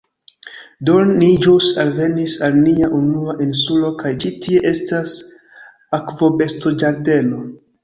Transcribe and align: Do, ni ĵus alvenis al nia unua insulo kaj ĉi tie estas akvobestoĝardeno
Do, 0.87 0.93
ni 1.09 1.27
ĵus 1.47 1.67
alvenis 1.83 2.37
al 2.47 2.57
nia 2.63 2.89
unua 3.01 3.37
insulo 3.47 3.93
kaj 4.01 4.15
ĉi 4.25 4.33
tie 4.47 4.65
estas 4.73 5.15
akvobestoĝardeno 6.01 7.47